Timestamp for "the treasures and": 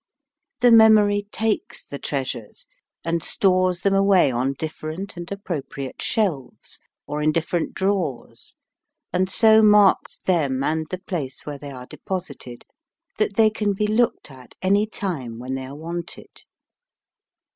1.85-3.21